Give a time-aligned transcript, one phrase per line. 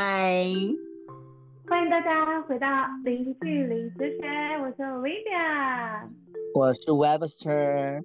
[0.00, 0.44] 嗨，
[1.66, 2.68] 欢迎大家回到
[3.02, 4.28] 零距离哲学，
[4.62, 6.08] 我是 Olivia，
[6.54, 8.00] 我是 Webster。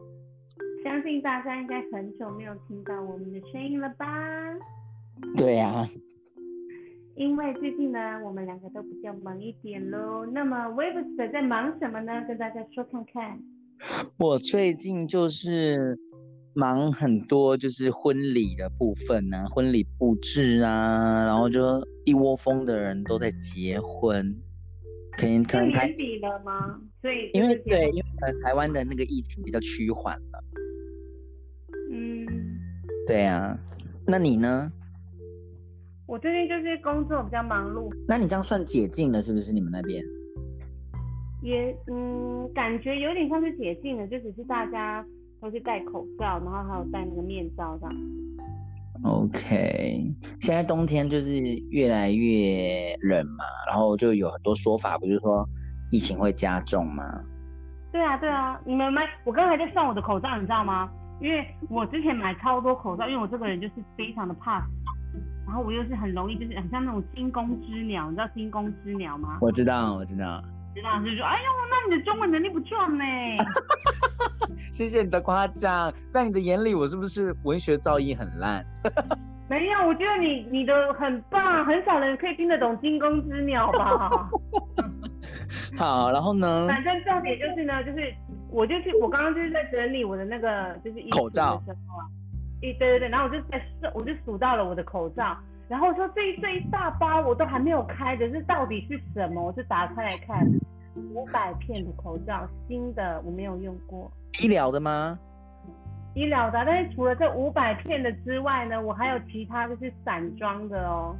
[0.84, 4.07] 相信大家应该很久没有听到我们的声音了吧？
[5.38, 5.88] 对呀。
[7.16, 10.25] 因为最近呢，我们两个都比较忙一点喽。
[10.25, 12.25] 那么 Webster 在忙什么呢？
[12.27, 13.39] 跟大家说看看。
[14.17, 15.95] 我最近就是
[16.55, 24.35] 忙很多，就是婚礼的部分呢，婚礼布置啊，然后就一窝蜂的人都在结婚，
[25.17, 26.79] 可能可能年底了吗？
[27.02, 30.43] 所以因为对，因为可能台湾的那个疫情比较趋缓了。
[31.91, 32.26] 嗯，
[33.07, 33.57] 对啊，
[34.07, 34.71] 那你呢？
[36.05, 37.90] 我最近就是工作比较忙碌。
[38.07, 39.51] 那你这样算解禁了是不是？
[39.51, 40.04] 你们那边？
[41.41, 45.05] 也嗯，感觉有点像是解禁了，就只是大家
[45.43, 47.95] 都是戴口罩，然后还有戴那个面罩这样。
[49.04, 50.09] OK，
[50.40, 51.37] 现在冬天就是
[51.70, 55.45] 越来越冷嘛，然后就有很多说法，不是说
[55.91, 57.03] 疫情会加重吗？
[57.91, 60.90] 对啊，对啊，你们买，我刚才在算我的口罩，你知道吗？
[61.20, 64.68] 因为我之前买超多口罩，因为我这个人就是非常的怕死，
[65.46, 69.40] 然后我又是很容易就是很像那种惊弓之鸟，你知道惊弓之鸟吗？
[69.41, 70.41] 我知道，我知道。
[70.81, 73.03] 老师说：“哎呦，那你的中文能力不错呢。
[74.74, 78.66] ”谢谢你的夸奖，在你的眼里，我是不是文学造诣很烂？
[79.50, 84.30] 没有，我觉得你你的很棒，很少人可以听得懂惊弓之鸟吧？
[85.78, 86.66] 好，然后呢？
[86.68, 88.12] 反正重点就是呢，就是
[88.50, 92.06] 我就是我刚刚就是在整理我的那个就是口罩的时候啊，
[92.62, 95.38] 对对对，然后我就在数，我就数到了我的口罩。
[95.69, 99.41] 然后说这这一大包我都还没有开的，这到底是什么？
[99.44, 100.45] 我就打开来看，
[101.13, 104.11] 五百片的口罩，新的我没有用过。
[104.41, 105.17] 医疗的吗？
[106.16, 111.16] 医疗的，但是除了这五百片的之外呢，我还有其他就是散装的哦。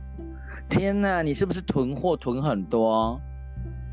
[0.70, 3.20] 天哪，你是不是囤货囤很多？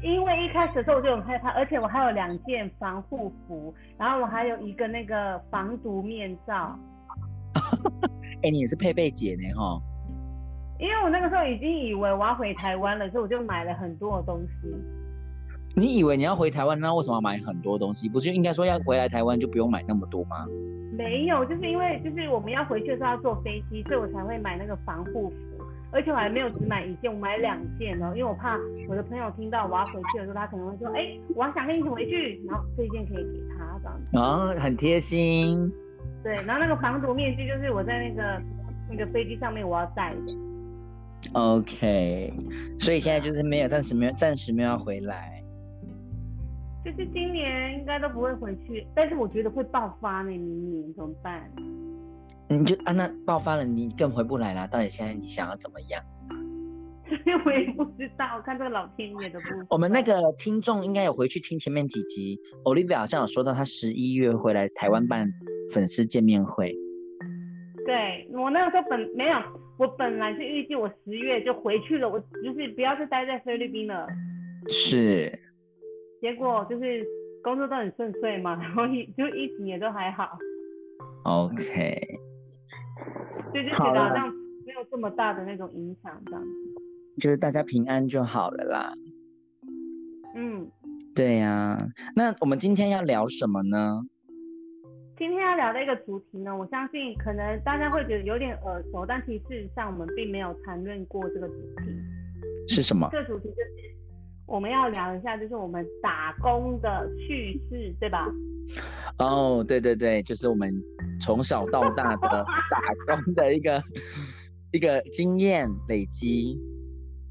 [0.03, 6.79] 因为一开始的时候我就很害怕，而且我还有两件防护服，然后我还有一个那个防毒面罩。
[8.43, 9.81] 哎，你也是佩佩姐呢哈。
[10.81, 14.75] 因为我那个时候已经以为我要回台湾了，所以我就买了很多的东西。
[15.77, 18.09] 你以为你要回台湾，那为什么要买很多东西？
[18.09, 20.47] 不是应该说要回来台湾就不用买那么多吗？
[20.97, 25.37] 没有，就是因为就是我们要回去的时候要坐飞机，所以我才会买那个防护服。
[25.93, 28.57] 而且我还没有只买一件，我买两件哦，因为我怕
[28.89, 34.17] 我的朋友听到我要回去的时候，他可能会说：“哎，我想跟你一起回去。”然后这一件可以给他这样子。
[34.17, 35.71] 哦，很贴心。
[36.23, 38.43] 对，然后那个防毒面具就是我在那个
[38.91, 40.50] 那个飞机上面我要戴的。
[41.33, 42.33] OK，
[42.79, 45.43] 所以现在就是没有，暂时没有，暂时没有要回来。
[46.85, 51.51] 就是今年应该都不会回去，但是我觉得会爆发呢，明年怎么办？
[52.49, 54.67] 你就啊，那爆发了，你更回不来了。
[54.67, 56.03] 到底现在你想要怎么样？
[57.45, 59.47] 我也不知道，看这个老天爷的不。
[59.69, 65.31] 我们那个听众应该有回去听前面几集，Olivia 好像有说到他十一月回来台湾办
[65.71, 66.75] 粉丝见面会。
[67.85, 69.39] 对我那个时候本没有。
[69.81, 74.07] 我本来是预计我十月就回去了，我就是不要再待在菲律宾了。
[74.69, 75.33] 是。
[76.21, 77.03] 结果就是
[77.43, 80.39] 工作都很顺遂嘛，然后一就疫情也都还好。
[81.25, 81.99] OK。
[83.55, 84.29] 就就觉得好像
[84.67, 86.45] 没有这么大的那种影响，这样。
[87.19, 88.93] 就是大家平安就好了啦。
[90.37, 90.71] 嗯。
[91.15, 91.79] 对呀，
[92.15, 94.03] 那我们今天要聊什么呢？
[95.21, 101.93] 今天要聊的一个主题呢，我相信可能大家会觉得有点耳熟，但其实事实上我们并没有谈论过这个主题。
[102.67, 103.07] 是什么？
[103.13, 103.95] 这个主题就是
[104.47, 108.27] 我们要聊一下，就是我们打工的趣事，对吧？
[109.19, 110.73] 哦，对对对，就是我们
[111.21, 113.83] 从小到大的打工的一个
[114.73, 116.59] 一个经验累积。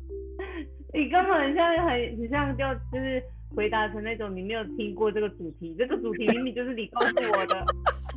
[0.93, 2.63] 你根本像很很像就
[2.93, 3.23] 就是。
[3.55, 7.07] 回答成那种你没有听过这个主题，这个主题明明就是你告诉
[7.37, 7.65] 我的，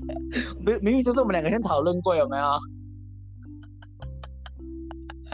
[0.64, 2.44] 明明明就是我们两个先讨论过，有没有？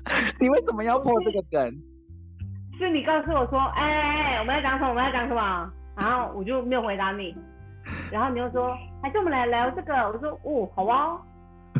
[0.40, 1.70] 你为什么要破这个梗？
[2.78, 4.90] 是你告诉我说，哎哎哎，我们要讲什么？
[4.90, 5.72] 我们要讲什么？
[5.96, 7.34] 然后我就没有回答你，
[8.12, 8.72] 然后你又说，
[9.02, 9.92] 还是我们来聊这个？
[9.94, 11.20] 我说，哦，好啊。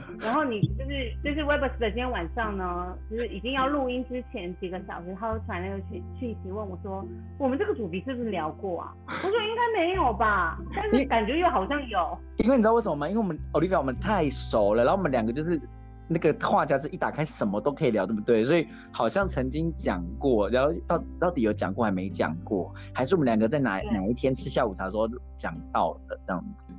[0.20, 7.04] 然后你就是就是 Webster 今天晚上呢，就是已经要录音之前几个小时，他都传那个讯讯息问我说，
[7.38, 8.94] 我们这个主题是不是聊过啊？
[9.06, 12.18] 我说应该没有吧，但是感觉又好像有。
[12.36, 13.08] 因为你知道为什么吗？
[13.08, 15.60] 因为我们 Olivia 我们太熟了，然后我们两个就是
[16.06, 18.44] 那个话匣子一打开什么都可以聊，对不对？
[18.44, 26.74] 所以好像曾经讲过，然后到到底有讲过还没讲过，还是我们两个在哪哪一天吃下午茶的时候讲到的这样子。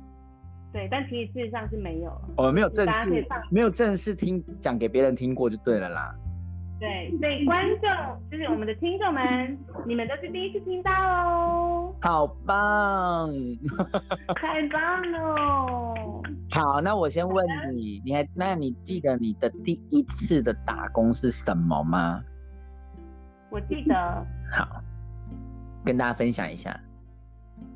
[0.72, 6.14] 对，但其实事实上是没有，我们没有正式，没有正式听讲给别人听过就对了啦。
[6.78, 7.90] 对，所以观众
[8.30, 13.30] 就是我们的听众们，你们都是第一次听到哦，好棒！
[14.40, 15.84] 太棒了！
[16.50, 17.44] 好，那我先问
[17.74, 22.22] 你，你还那你记得你的第一次的打工是什么吗？
[23.50, 24.26] 我记得。
[24.50, 24.80] 好，
[25.84, 26.80] 跟大家分享一下。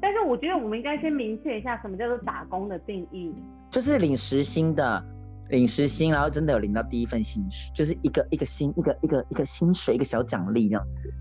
[0.00, 3.34] 但是我觉得我们应该先明确一下什么叫做打工的定义。
[3.70, 5.02] 就是领时薪的，
[5.48, 11.12] 领时薪，然后真的有领到第一份薪水，就是一个一个薪，一个一个一个薪水，一个小奖励这样子。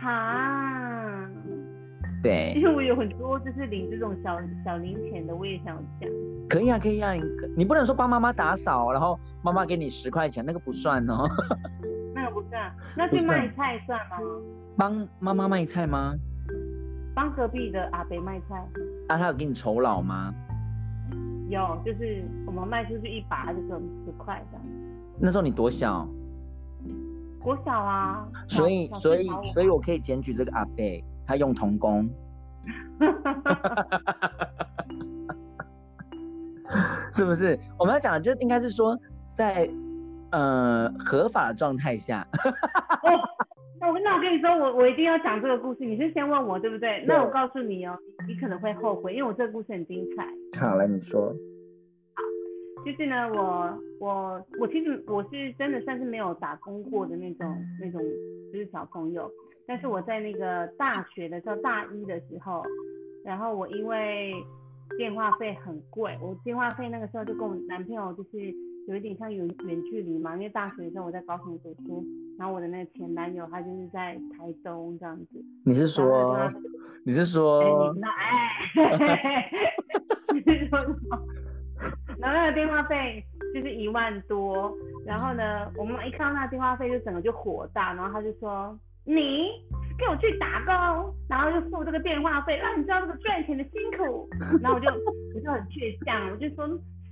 [0.00, 1.28] 哈。
[2.22, 2.52] 对。
[2.56, 6.08] 因为我有很多就是领这种小小零钱的，我也想讲。
[6.48, 7.22] 可以啊，可以啊，你
[7.56, 11.28] 你不能说帮妈妈打扫，然后妈妈给你十块钱，那个不算哦。
[12.14, 14.16] 那个不算，那去卖菜算吗？
[14.76, 16.14] 帮妈妈卖菜吗？
[17.18, 18.64] 帮隔壁的阿伯卖菜，
[19.08, 20.32] 啊，他有给你酬劳吗？
[21.48, 24.64] 有，就是我们卖出去一把就给我们十块这样。
[25.18, 26.06] 那时候你多小？
[27.40, 28.24] 国小啊。
[28.46, 32.08] 所以，所以，所以我可以检举这个阿伯，他用童工。
[37.12, 37.58] 是不是？
[37.76, 38.96] 我们要讲的就应该是说，
[39.34, 39.68] 在
[40.30, 42.24] 呃合法的状态下。
[43.80, 45.84] 那我那我跟你说，我我一定要讲这个故事。
[45.84, 47.04] 你是先问我对不对？
[47.06, 47.96] 那我告诉你哦，
[48.26, 50.26] 你可能会后悔，因为我这个故事很精彩。
[50.60, 51.32] 好，了你说。
[52.14, 52.22] 好，
[52.84, 57.46] 就是呢，我我我其实我是真的算是没有打工过的那种
[57.80, 58.00] 那种
[58.52, 59.30] 就是小朋友，
[59.66, 62.64] 但是我在那个大学的时候，大一的时候，
[63.24, 64.32] 然后我因为
[64.96, 68.28] 电话费很贵，我电话费那个时候就跟我男朋友就是。
[68.88, 72.02] 有一点像远远距离嘛，因为大学的时候我在高雄读书，
[72.38, 75.44] 然后我的那个前男友他就是在台东这样子。
[75.64, 76.48] 你是说？
[77.04, 77.92] 你是说？
[78.02, 79.50] 哎，
[80.32, 81.18] 你是说什么？
[82.18, 83.24] 然后那个电话费
[83.54, 84.72] 就是一万多，
[85.04, 89.48] 然后呢，我们一看到那个电话费就整个就火大，然后他就说：“你
[89.98, 94.28] 给我去打工，然后就付这个电话费，让你知道这个赚钱的辛苦。
[94.62, 94.88] ”然后我就
[95.34, 96.68] 我就很倔强，我就说。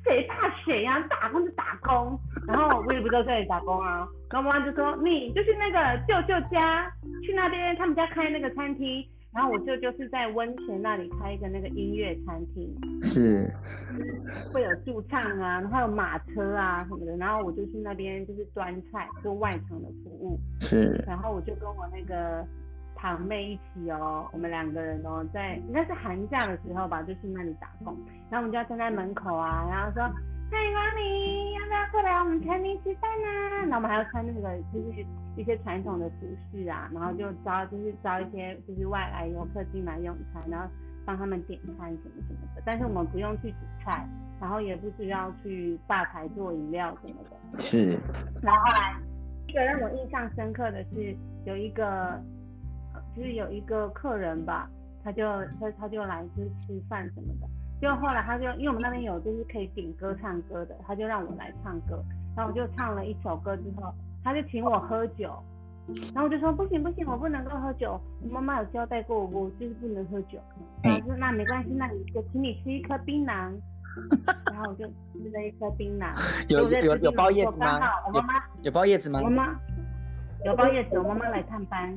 [0.06, 1.00] 谁怕谁呀？
[1.10, 4.06] 打工就打工，然后我也不知道在哪里打工啊。
[4.30, 6.88] 然后妈妈就说：“你就去那个舅舅家，
[7.24, 9.04] 去那边他们家开那个餐厅。”
[9.34, 13.52] 然后我舅舅是在温泉那里开一个那个音乐餐厅，是，
[14.52, 17.16] 会有驻唱啊，然后有马车啊什么的。
[17.16, 21.04] 然后我就去那边就是端菜做外场的服务，是。
[21.06, 22.46] 然后我就跟我那个。
[23.06, 27.96] 堂妹一起哦，我们两个人哦，在应该是寒假的时候吧，就去那里打工。
[28.28, 30.02] 然后我们就要站在门口啊，然后说
[30.50, 33.28] ：“嗨，光临，要不要过来我们餐厅吃饭呢？”
[33.70, 35.06] 然后我们还要穿那个就是
[35.36, 40.68] 一些传统的服饰啊，然后就招就是招一些就是外来游客进来用餐，然后
[41.04, 42.62] 帮他们点餐什么什么的。
[42.64, 44.04] 但是我们不用去煮菜，
[44.40, 47.62] 然后也不需要去吧台做饮料什么的。
[47.62, 47.96] 是。
[48.42, 48.96] 然后后来
[49.46, 52.20] 一个让我印象深刻的是有一个。
[53.16, 54.68] 就是有一个客人吧，
[55.02, 55.24] 他就
[55.58, 57.48] 他他就来就是吃饭什么的，
[57.80, 62.04] 就后来他就因为我们那边有就是可以点歌唱歌的，他就让我来唱歌，
[62.36, 63.90] 然后我就唱了一首歌之后，
[64.22, 65.34] 他就请我喝酒，
[66.12, 70.38] 然后我就说不行不行，我不能够喝酒，我妈妈有交代过我，我就是不能喝酒。
[70.82, 73.50] 然后说那没关系，那你就请你吃一颗槟榔，
[74.52, 76.12] 然后我就吃了一颗槟榔。
[76.48, 77.80] 有有有包叶子吗？
[78.06, 79.20] 我妈妈有包叶子吗？
[80.44, 81.96] 有包叶子，我妈妈来探班。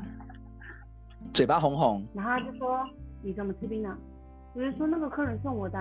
[1.33, 2.79] 嘴巴红红，然后就说
[3.21, 3.91] 你怎么吃槟榔？
[4.55, 5.77] 我就说那个客人送我的，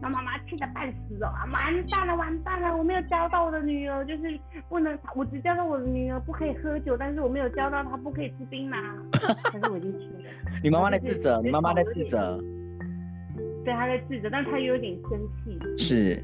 [0.00, 4.38] 那妈妈气得半死哦，完蛋了完蛋了，我没有教到我的女儿，就是
[4.68, 8.76] 不能，我只教到我的女儿不可以喝酒，但是我没有教到她不可以吃槟榔，
[9.52, 10.30] 但是我已经吃了。
[10.62, 12.42] 你妈妈在自责，你妈妈在自责，
[13.64, 15.58] 对，她在自责，但她有点生气。
[15.78, 16.22] 是。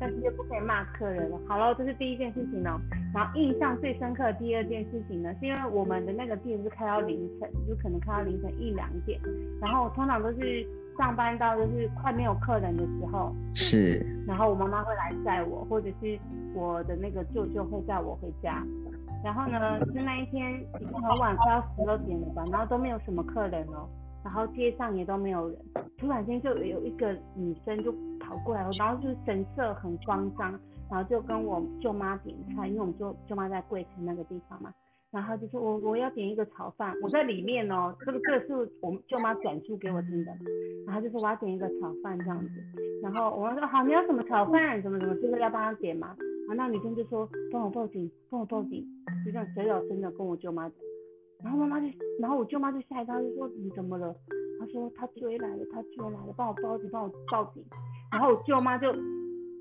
[0.00, 1.38] 但是又不可以骂客人了。
[1.46, 2.80] 好了，这是第一件事情呢。
[3.14, 9.20] 然后印象最深刻的第二件事情呢，是因为我们的那个店是开到凌晨，就可能开到凌晨一两点。
[9.60, 10.66] 然后通常都是
[10.96, 13.34] 上班到就是快没有客人的时候。
[13.54, 14.04] 是。
[14.26, 16.18] 然后我妈妈会来载我，或者是
[16.54, 18.64] 我的那个舅舅会载我回家。
[19.22, 23.86] 然后呢，是那一天已经很晚，快要十二点了吧，然后都没有什么客人哦。
[24.24, 25.58] 然后街上也都没有人，
[25.98, 27.90] 突然间就有一个女生就
[28.30, 30.52] 跑过来，然后就神色很慌张，
[30.88, 34.72] 然后就跟我舅妈点菜，因为我们舅舅妈在柜台那个地方嘛，
[35.10, 40.30] 然后就说我我要点一个炒饭，我在里面哦，这个这个是我们舅妈转述给我听的，
[40.86, 42.50] 然后就说我要点一个炒饭这样子，
[43.02, 46.14] 然后我说好，你要什么炒饭，怎么怎么，就是要帮他点嘛，
[46.46, 48.86] 然后那女生就说帮我报警，帮我报警，
[49.26, 50.78] 就这样小小声的跟我舅妈讲。
[51.42, 51.86] 然后妈妈就，
[52.20, 54.14] 然后我舅妈就吓一跳，就说你怎么了？
[54.60, 57.64] 她说他追来了，他追来了，帮我报警，帮我报警。
[58.10, 58.94] 然后我舅妈就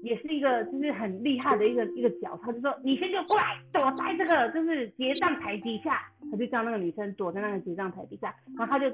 [0.02, 6.02] 也是一个就是很厉害的一个一个角，她就说你先就过来躲在这个就是结账台底下，
[6.32, 8.86] 她就叫那个女生躲在那个结账台底下，然后她就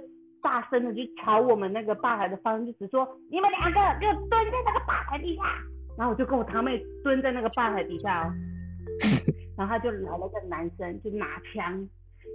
[0.42, 5.44] 大声的就朝我们那个吧台的方向就只说你们两个给我蹲在那个吧台底下，
[5.98, 8.34] 然后我就跟我堂妹蹲在那个吧台底下哦，
[9.58, 11.88] 然后他就来了个男生就拿枪。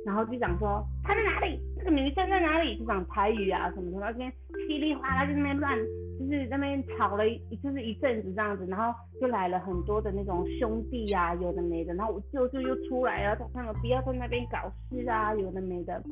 [0.06, 4.32] 然后就讲说他在哪里，那个女生在哪里，就讲台语啊什么的，那边
[4.66, 5.76] 稀里哗啦就那边乱，
[6.20, 16.02] 就是那边吵了一就是一阵子这样子，然后就来了很多的那种兄弟啊，有的没的，然后我舅舅又出来了，他们不要在那边搞事啊，有的没的，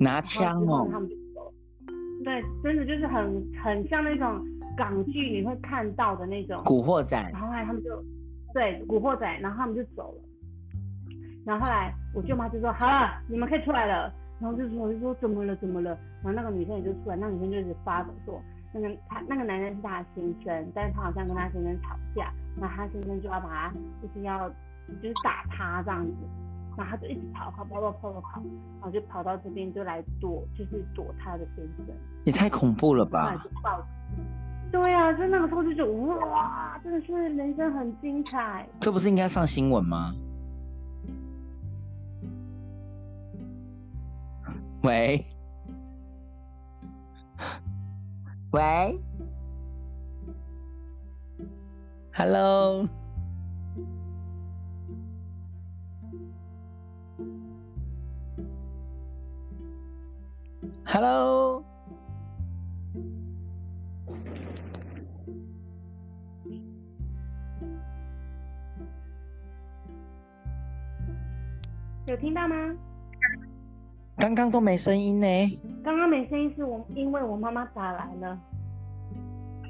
[0.00, 1.52] 拿枪哦，他们就走，
[2.24, 4.44] 对，真的就是很很像那种
[4.76, 8.02] 港剧你会看到的那种古惑仔，然后后来他们就
[8.52, 10.22] 对古惑仔，然后他们就走了。
[11.44, 14.12] 然后后来我舅妈就说好了，你们可以出来了。
[14.40, 15.96] 然后就说我就说怎么了怎么了？
[16.22, 18.42] 然后那个女生也就出来，那女生就一直发抖说，
[18.72, 26.12] 那个他那个男人是他的先生，但是他好像跟他先生吵架，那他先生就要把他就是要就是打他这样子，
[26.76, 28.42] 然后他就一直跑跑跑跑跑跑跑，
[28.80, 31.94] 然后就跑到这边就来躲，就是躲他的先生。
[32.24, 33.44] 也太恐怖了吧！
[34.70, 38.66] 对啊，就那个时候就觉得哇，真的是人生很精彩。
[38.80, 40.14] 这不是应该上新闻吗？
[44.82, 45.26] 喂，
[48.52, 49.00] 喂
[52.12, 52.84] ，Hello，Hello，
[72.04, 72.54] 有听到吗？
[74.18, 75.26] 刚刚都没声音呢。
[75.84, 78.38] 刚刚没声音是我，因为我妈妈打来了。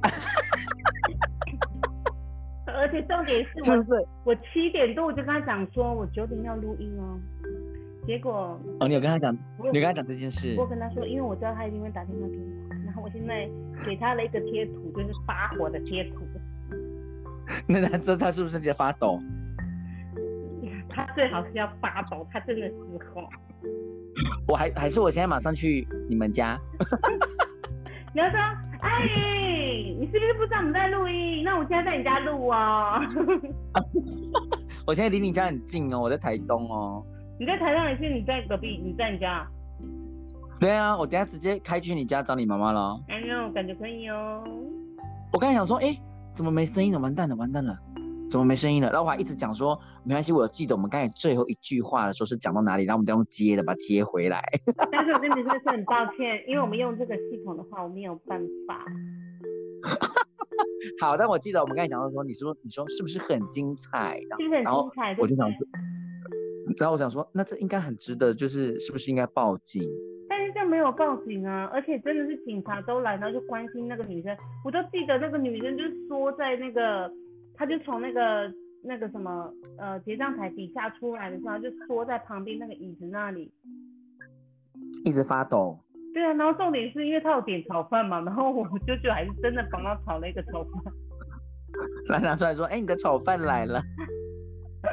[2.67, 3.53] 而且重点是？
[4.25, 7.19] 我七点多我就跟他讲说，我九点要录音哦。
[8.07, 9.37] 结果哦，你有跟他讲，
[9.73, 10.55] 你跟他讲这件事。
[10.59, 13.49] 我跟他说，因为我知道他一定会打电话给我，然后我现在
[13.85, 16.23] 给他了一个贴图，就是发火的贴图。
[17.67, 19.21] 那他这他是不是在发抖？
[20.89, 22.75] 他最好是要发抖，他真的是
[23.15, 23.29] 吼。
[24.47, 26.59] 我还还是我现在马上去你们家。
[28.15, 28.39] 你要说，
[28.83, 29.07] 哎，
[29.99, 31.43] 你是不是不知道我们在录音？
[31.45, 33.01] 那我现在在你家录哦。
[34.87, 37.03] 我现在离你家很近哦，我在台东哦。
[37.41, 38.81] 你在台东还是你在隔壁？
[38.85, 39.47] 你在你家？
[40.61, 43.01] 对啊，我等下直接开去你家找你妈妈了。
[43.09, 44.45] 哎呦，感觉可以哦。
[45.33, 45.97] 我刚才想说，哎，
[46.35, 46.99] 怎么没声音了？
[46.99, 47.77] 完蛋了，完蛋了。
[48.33, 48.89] 怎么没声音了？
[48.89, 54.43] 然后我还一直讲说没关系，我记得我们刚才最后一句话的时候是讲到哪里，然后我们再用接的把它接回来。
[54.91, 58.83] 但是我跟你说是很抱歉，因为我们用这个系统的话，我没有办法。
[60.99, 64.19] 好，但我记得我们刚才讲到说，你说你说是不是很精彩？
[64.39, 65.15] 是不是很精彩？
[65.19, 65.59] 我就想说，
[66.79, 69.87] 然后我想说，那这应该很值得，就是是不是应该报警？
[70.27, 74.35] 但是这没有报警啊，而且真的是警察都来，然后就关心那个女生。
[74.65, 77.13] 我都记得那个女生就是缩在那个。
[77.63, 78.53] 他就从那个
[78.83, 83.53] 那个什么呃结账台底下出来的时候，就缩在旁边那个椅子那里，
[85.05, 85.79] 一直发抖。
[86.13, 90.73] 对啊，然后重点是因为他有点炒饭嘛，然后我舅舅还是真的帮他炒了一个炒饭。
[92.09, 93.81] 来 拿出来说，哎，你的炒饭来了。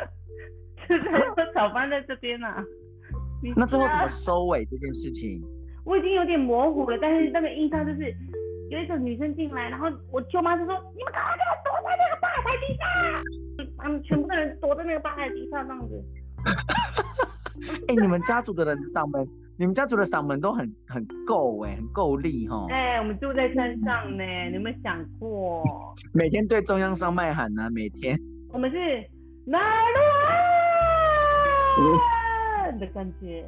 [0.88, 2.48] 就是说炒饭在这边呢。
[3.56, 5.42] 那最后怎么收尾这件事情？
[5.86, 8.16] 我已经有点模糊了，但是那个印象就是。
[8.70, 12.84] 有一个女生进来，然后我舅妈就说：“你们赶快给我躲在那个吧台底下！”
[13.82, 16.04] 他们全部的人躲在那个吧台底下，这样子。
[17.88, 22.68] 哎，你们家族的人嗓门，你们家族的嗓门都很很够哎，很够力哈。
[22.70, 25.64] 哎，我们住在山上呢，你有没有想过？
[26.14, 28.16] 每天对中央山脉喊呢，每天。
[28.54, 28.78] 我们是
[29.46, 30.00] 哪路
[31.88, 32.72] 啊？
[32.80, 33.44] 的感觉。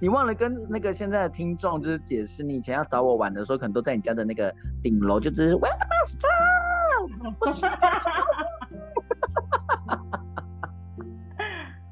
[0.00, 6.16] 你忘了跟那个现在的听众就是解释，你以前要找我玩的时候，可能都在你家的那个顶楼，就只是 Welcome，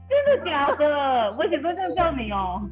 [0.08, 1.36] 真的假的？
[1.36, 2.66] 我以前都这样叫你哦。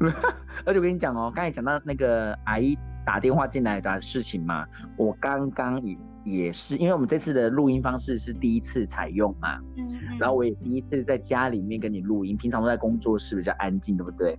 [0.64, 5.94] 而且我跟你讲哦，刚才讲到那个阿姨打电话进来的事情嘛，我刚刚也
[6.26, 14.36] 也是，因为我们这次的录音方式是第一次采用嘛，嗯，然后我也第一次在家里面跟你录音，平常都在工作室比较安静，对不对？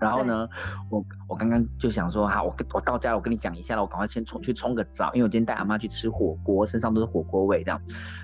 [0.00, 0.48] 然后呢，
[0.88, 7.80] 我我刚刚就想说，哈，我我到家了，我跟你讲一下了，我赶快先冲去冲个澡，因为我今天带阿妈去吃火锅，身上都是火锅味这样。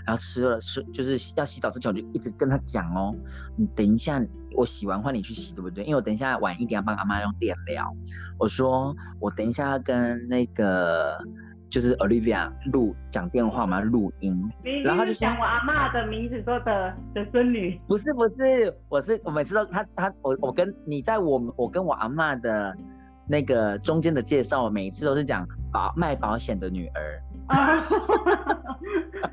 [0.07, 3.15] 然后吃了吃，就是要洗澡之前，我就一直跟他讲哦，
[3.57, 4.25] 你等一下
[4.57, 5.85] 我洗完换你去洗，对不对？
[5.85, 7.93] 因为我等一下晚一点要帮阿妈用电疗。
[8.39, 11.19] 我说我等一下要跟那个
[11.73, 14.39] 就是 Olivia 录讲电话嘛，录音。
[14.85, 17.81] 然后就讲我阿妈的名字说的的孙女。
[17.89, 22.77] 不是不是，我是我每次都他他我我跟你在我我跟我阿妈的
[23.27, 27.23] 那个中间的介绍，每一次都是讲保卖保险的女儿。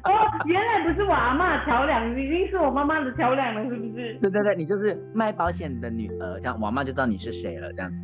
[0.05, 0.11] 哦，
[0.45, 4.17] 原来不是我阿妈桥梁，已经是我妈妈的桥梁了，是不是？
[4.21, 7.97] 对对对，你就是卖保险的女儿，这样我阿妈就知道你是谁了，这样子。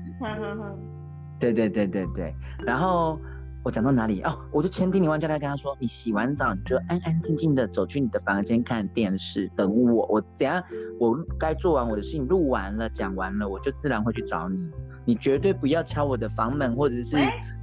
[1.40, 2.34] 对对对对对，
[2.66, 3.20] 然后
[3.66, 4.40] 我讲到哪里哦？
[4.52, 10.06] 我就千叮咛万交代跟他说，你洗完澡你就安安静静的走去你的房间看电视，等我。
[10.06, 10.64] 我等下
[11.00, 14.70] 我该做完我的事情，录完了讲完了，我就自然会去找你。
[15.04, 17.18] 你绝对不要敲我的房门，或者是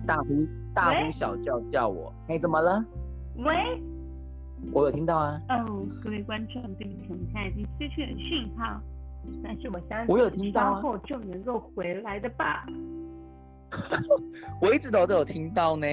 [0.04, 0.44] 大呼
[0.74, 2.12] 大呼小叫叫我。
[2.26, 2.84] 哎，怎么了？
[3.36, 3.54] 喂，
[4.72, 5.40] 我有听到啊。
[5.50, 8.80] 哦，各位观众，对不起，我们现在已经失去了讯号，
[9.40, 12.66] 但是我相信我有听到啊，稍后就能够回来的吧。
[14.60, 15.86] 我一直都都有听到呢。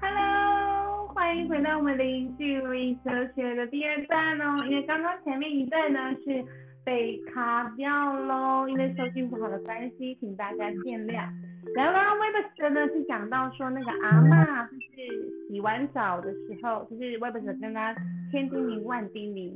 [0.00, 4.64] Hello，欢迎回到我们零距离哲学的第二站哦。
[4.66, 6.44] 因为刚刚前面一段呢是
[6.84, 11.28] 被卡掉喽，因为收讯不好的关系，请大家见谅。
[11.76, 17.94] 然后 Webster 呢是讲到说那个阿妈就是洗完澡的时候，就是 Webster 跟他
[18.32, 19.52] 千叮咛万叮咛。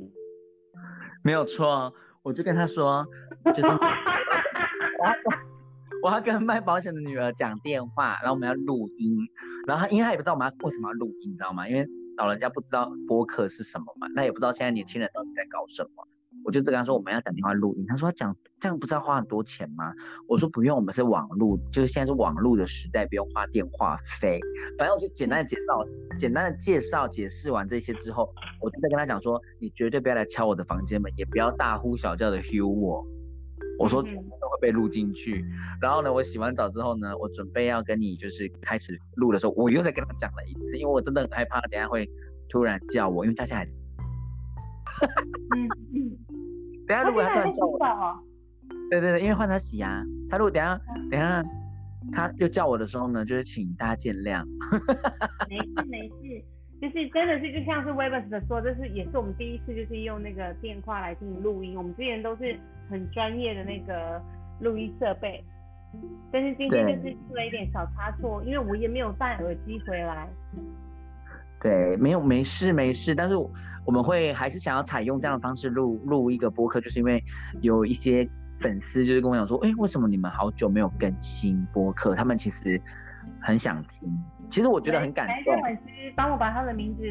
[1.23, 3.05] 没有错，我就跟他说，
[3.53, 3.67] 就是。
[6.05, 9.17] 我要跟卖保险的女儿讲电话，然后我们要录音，
[9.65, 11.67] 然后他因为她也不知道我们要为什么要录音，你知道吗？
[11.67, 16.07] 因为老人家不知道播客是什么嘛，那也不知道现在年轻人到底在搞什么。
[16.45, 19.91] 我就跟他说我们要打电话录音，他说讲这样不是要花很多钱吗？
[20.27, 24.39] 我说不用，我们是网路，就是现在是网路的时代，不用花电话费。
[24.77, 25.83] 反正我就简单的介绍，
[26.19, 28.31] 简单的介绍解释完这些之后，
[28.61, 33.03] 我就在跟他讲说，你绝对不要来敲我的房间门，也不要大呼小叫的 h 我。
[33.79, 34.01] 我说
[34.55, 35.45] 会被录进去，
[35.81, 42.09] 然后呢，我洗完澡之后呢，我准备要跟你就是开始录的时候，我又再跟他讲了一次，因为我真的很害怕，等下会
[42.49, 43.65] 突然叫我，因为大家还，
[45.55, 46.17] 嗯嗯，
[46.87, 47.77] 等下如果他突然叫我，
[48.89, 50.79] 对对对，因为换他洗啊，他如果等下
[51.11, 51.43] 等下
[52.11, 54.45] 他又叫我的时候呢，就是请大家见谅，
[55.49, 56.45] 没事没事。
[56.81, 61.73] 就是真的是就像是的说，这是也是我们第一次就是用那个电话来进行录音。
[61.77, 64.21] 我们之前都是很专业的那个
[64.59, 65.43] 录音设备，
[66.31, 70.27] 但是今天就是出了一点小差错，因为我也没有带耳机回来。
[71.59, 77.23] 对，没有没事没事，但是我们会还是想要采用这样的方式录录一个播客，就是因为
[77.61, 78.27] 有一些
[78.59, 82.13] 粉丝就是跟我讲说，哎，为什么你们好久没有更新播客？
[82.13, 82.79] 他们其实
[83.41, 84.23] 很想听。
[84.49, 85.59] 其实我觉得很感动。
[85.61, 85.81] 粉丝
[86.15, 87.03] 帮我把他的名字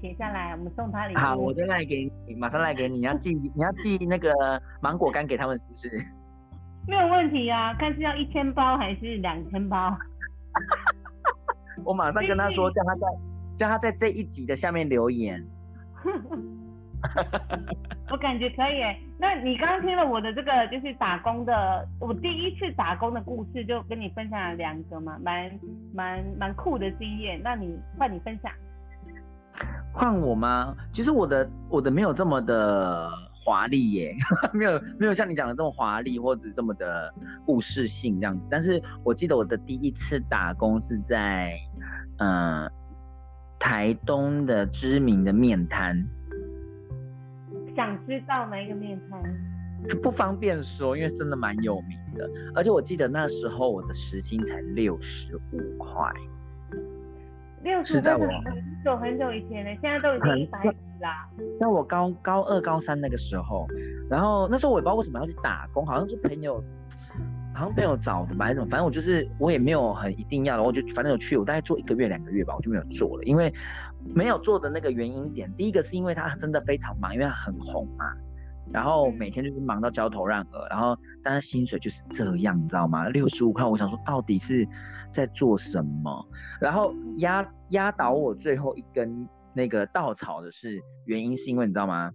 [0.00, 1.18] 写下来，我们送他礼物。
[1.18, 2.98] 好，我就赖给你，马上赖给你。
[2.98, 4.32] 你要寄，你要寄那个
[4.80, 5.90] 芒果干给他们，是不是？
[6.86, 9.96] 没有问题啊，看是要一千包还是两千包。
[11.84, 13.06] 我马上跟他说，叫他在
[13.56, 15.42] 叫他在这一集的下面留言。
[18.10, 25.50] 我感觉可以诶，那你刚刚听了我的这个就是打工的，我第一次打工的故事，就跟你分享了两个嘛，蛮
[25.94, 27.40] 蛮蛮酷的经验。
[27.42, 28.52] 那你换你分享，
[29.92, 30.76] 换我吗？
[30.92, 33.10] 其实我的我的没有这么的
[33.42, 34.14] 华丽耶，
[34.52, 37.12] 没有没有像你讲的这么华丽或者这么的
[37.46, 38.46] 故事性这样子。
[38.50, 41.56] 但是我记得我的第一次打工是在
[42.18, 42.70] 嗯
[43.58, 46.06] 台东的知名的面摊。
[47.74, 49.22] 想知道哪一个面摊？
[50.02, 52.28] 不方便说，因为真的蛮有名的。
[52.54, 56.12] 而且我记得那时候我的时薪才六十五块。
[57.62, 60.64] 六十在我很久很久以前呢，现在都已经一百
[61.00, 61.28] 啦。
[61.58, 63.66] 在我高高二、高三那个时候，
[64.08, 66.62] 然后那时候我也不知道为什么要去打工，好像是朋友，
[67.54, 68.68] 好像朋友找的吧，还是什么？
[68.70, 73.52] 反正我就是我也没有很一定要然后就反正有去，我大概做一个月、两个月吧，我就没有做了，因为。
[74.14, 78.10] 没有做的那个原因点，第一个是因为他真的非常忙，因为他很红嘛，
[78.72, 83.10] 然后每天就是忙到焦头烂额，然后但是薪水就是这样，你知道吗？
[83.10, 84.66] 六十五块，我想说到底是
[85.12, 86.26] 在做什么？
[86.60, 92.12] 然后压压倒我最后一根那个稻草的是原因，是因为你知道吗？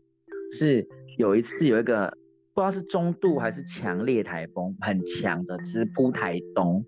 [0.51, 2.09] 是有一次有一个
[2.53, 6.85] 不知道是中度还是强烈台风，很强的直扑台东，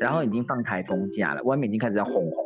[0.00, 2.44] 然后已经放台风假了，外面已经开始要轰轰。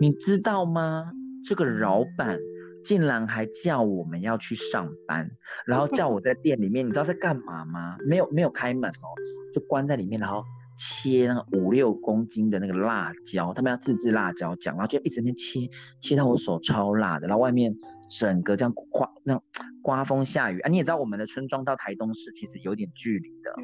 [0.00, 1.12] 你知道吗？
[1.44, 2.38] 这个老板
[2.84, 5.30] 竟然还叫我们要去上班，
[5.66, 7.98] 然后叫我在店里面，你知道在干嘛吗？
[8.06, 9.06] 没有没有开门哦，
[9.52, 10.44] 就关在里面，然后
[10.76, 15.68] 切那个五六公斤的那个辣椒，他们要自制辣椒酱，然后就一整天切
[16.00, 17.74] 切到我手超辣的，然后外面
[18.10, 19.40] 整个这样刮那
[19.82, 23.54] 刮风下雨啊，你也知道我们的村庄到台东市其实有点距离的，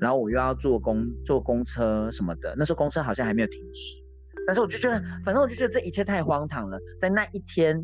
[0.00, 4.02] 然后我又要坐公坐公车什么的，那时候公车好像还没有停止。
[4.44, 6.76] 但是我就觉得，反正我就觉得这一切太荒唐了。
[7.00, 7.80] 在那一天，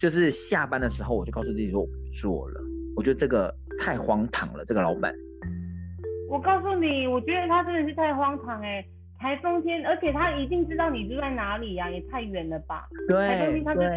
[0.00, 2.60] 就是下班的时候，我就告诉自己说我不做了。
[2.96, 5.14] 我觉得这个太荒唐了，这个老板。
[6.30, 8.84] 我告诉你，我觉得他真的是太荒唐哎！
[9.18, 12.86] 台风天，而且他一定知道你住在哪里呀，也太远了吧？
[13.08, 13.88] 对，台风天他就是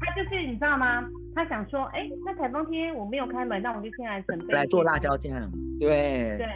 [0.00, 1.04] 他就是你知道吗？
[1.34, 5.50] 他想说，哎，那台风天我没有开门，那我就先来准备来做辣椒酱。
[5.80, 6.46] 对对，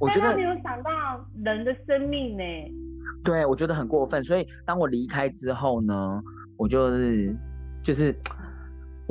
[0.00, 0.90] 我觉得没有想到
[1.44, 2.42] 人的生命呢。
[3.24, 4.22] 对，我觉得很过分。
[4.24, 6.20] 所以当我离开之后呢，
[6.58, 7.32] 我就是
[7.82, 8.12] 就是。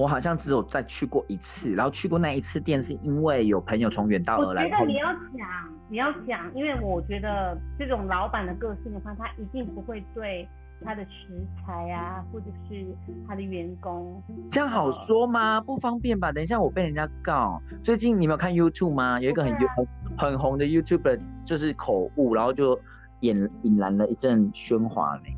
[0.02, 4.64] 我好像只有再去过一次，然后去过那一次店是因为有朋友从远道而来。
[4.64, 5.48] 我觉得你要讲，
[5.90, 10.48] 你要讲，因为我觉得这种老板的个性的话，他一定不会对
[10.84, 12.84] 他的食材啊，或者是
[13.28, 14.20] 他的员工。
[14.50, 15.62] 这样好说吗？
[15.62, 16.32] 不方便吧？
[16.32, 17.62] 等一下我被人家告。
[17.84, 19.20] 最近你没有看 YouTube 吗？
[19.22, 19.88] 有一个很很
[20.18, 22.80] 很红的 YouTuber 就是口误，然后就
[23.20, 25.30] 引引燃了一阵喧哗呢。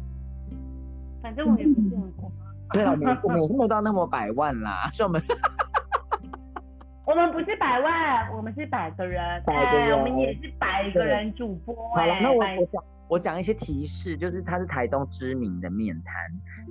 [1.21, 2.32] 反正我也不是很红。
[2.73, 5.21] 对了，没错，没是没到那么百万啦，是我们，
[7.05, 11.75] 我们不是百万，我们是百个人，百个人，我们也是百个人主播。
[11.95, 16.15] 好了，那我我讲我讲一些提示，就是他是台东知名的面摊，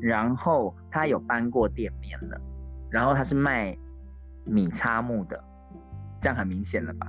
[0.03, 2.41] 然后他有搬过店面了，
[2.91, 3.77] 然后他是卖
[4.45, 5.43] 米叉木的，
[6.21, 7.07] 这样很明显了吧？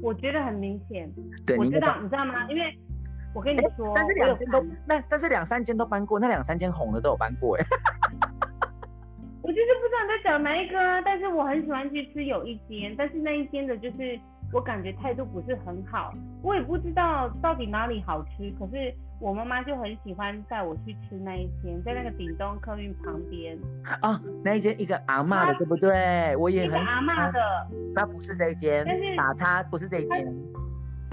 [0.00, 1.12] 我觉得很明显，
[1.44, 2.48] 对，我知道，你知道吗？
[2.48, 2.78] 因为。
[3.34, 7.64] 我跟你说，但是两间都那，但是两三间都搬过，那两三间红的都有搬过哎。
[9.42, 14.18] 我就是不知道你在讲哪一个，但是我很喜欢去吃有一间，但是那一间的就是
[14.52, 16.12] 我感觉态度不是很好，
[16.42, 23.58] 我也不知道到底哪里好吃，可是我妈妈就很喜欢带我去吃那一间，在那个顶东客运旁边。
[24.02, 26.36] 哦，那一间一个阿妈的对不对？
[26.36, 27.40] 我也很阿妈的，
[27.94, 28.84] 那不是这一间，
[29.16, 30.26] 打叉不是这一间。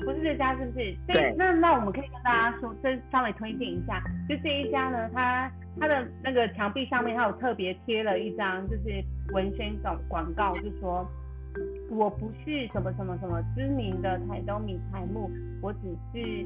[0.05, 0.95] 不是这家是不是？
[1.07, 1.33] 对。
[1.37, 11.05] 那那我们可以跟大家说，这稍微推荐一下，就这一家呢，它它的那个墙壁上面，它有特别贴了一张，就是文宣广广告，就说
[11.89, 15.29] 我不是什么什么什么知名的台东米台木，
[15.61, 15.79] 我只
[16.13, 16.45] 是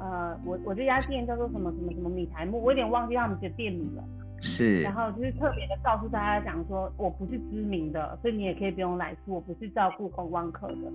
[0.00, 4.04] 呃，我我这家店叫做什么什么什么米台木，我有点忘记他们的店名了。
[4.40, 4.82] 是。
[4.82, 10.92] 然后就是特别的告诉大家讲说，我不是知名的，所以你也可以不用来付，我不是照顾观光客的。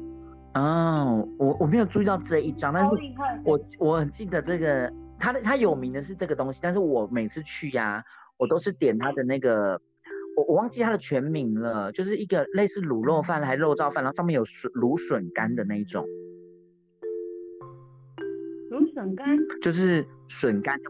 [0.55, 2.91] 哦，我我没有注意到这一张，但是
[3.45, 8.03] 我我很记得这个，他的他有名的是这个东西，但是我每次去呀，
[8.37, 9.79] 我都是点他的那个，
[10.35, 16.03] 我我忘记他的全名了，就是一个类似卤肉饭还是肉燥饭，然后上面有笋芦笋干的那一种，
[18.71, 20.89] 芦笋干就是笋干的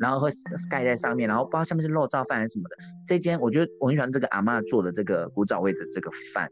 [0.00, 0.30] 然后会
[0.70, 2.76] 盖在上面，然后不知道下面是肉燥饭还是什么的。
[3.06, 6.50] 这间我觉得我很喜欢这个阿妈做的这个古早味的这个饭。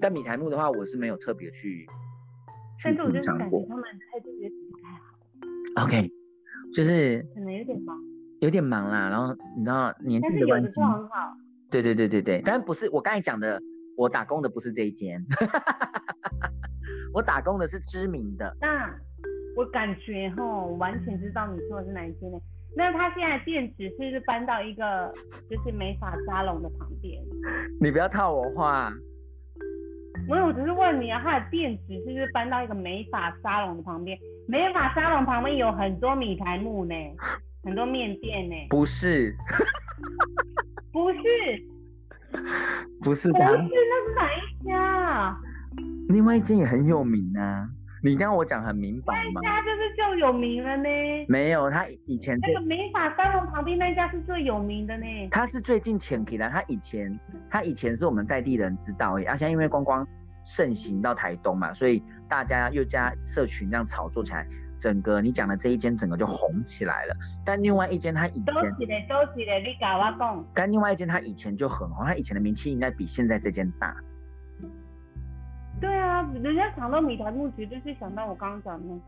[0.00, 1.86] 但米台木的话，我是没有特别去，
[2.84, 5.84] 但是我就是感觉他们态度也不太好。
[5.84, 6.10] OK，
[6.72, 7.98] 就是可能有点忙，
[8.40, 9.08] 有点忙啦。
[9.08, 11.36] 然后你知道年纪的关系，很好。
[11.70, 13.60] 对对对对对，但不是我刚才讲的，
[13.96, 15.22] 我打工的不是这一间，
[17.12, 18.56] 我打工的是知名的。
[18.60, 18.88] 那
[19.56, 22.38] 我感觉哈，完全知道你说的是哪一间呢？
[22.76, 25.10] 那他现在店址是不是搬到一个
[25.48, 27.20] 就是美发沙龙的旁边？
[27.80, 28.92] 你不要套我话。
[30.28, 34.18] 没有，我只是问你啊，他的店址是不是搬到一个美发沙龙的旁边？
[34.46, 36.94] 美发沙龙旁边有很多米台木呢，
[37.64, 38.54] 很多面店呢。
[38.68, 39.34] 不是，
[40.92, 41.18] 不是，
[43.02, 45.36] 不是，不是，那是哪一家？
[46.10, 47.70] 另外一间也很有名啊。
[48.02, 49.40] 你刚刚我讲很明白吗？
[49.42, 50.88] 那家就是最有名了呢。
[51.28, 55.04] 没有，他以前那个美发沙龙旁边那家是最有名的呢。
[55.30, 57.18] 他是最近前起来，他以前
[57.50, 60.06] 他以前是我们在地人知道，而且因为观光
[60.44, 64.46] 盛行到台东嘛，所以大家又加社群这样炒作起来，
[64.78, 67.16] 整个你讲的这一间整个就红起来了。
[67.44, 70.46] 但另外一间他以前都是的，都是的，你搞我讲。
[70.54, 73.96] 但另外一间他以前就很红，他以前的名气应该比现在这间大。
[75.80, 79.02] 对啊，人家想到米台木，绝对是想到我刚刚讲的那个。